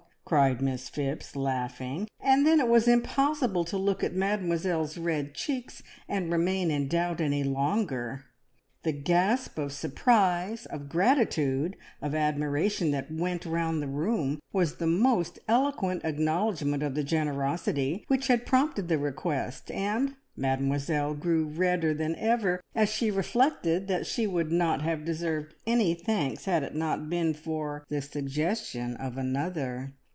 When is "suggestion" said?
28.01-28.95